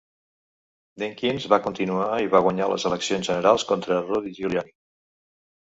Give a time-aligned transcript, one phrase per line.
[1.03, 4.77] Dinkins va continuar i va guanyar les eleccions generals contra Rudy Giuliani.